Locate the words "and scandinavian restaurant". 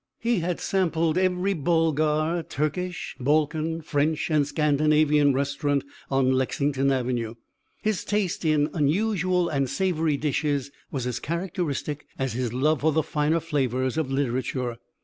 4.31-5.83